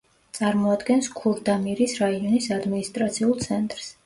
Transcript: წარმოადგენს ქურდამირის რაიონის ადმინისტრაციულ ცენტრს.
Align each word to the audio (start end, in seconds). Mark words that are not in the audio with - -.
წარმოადგენს 0.37 1.09
ქურდამირის 1.19 1.93
რაიონის 2.01 2.49
ადმინისტრაციულ 2.59 3.39
ცენტრს. 3.47 3.95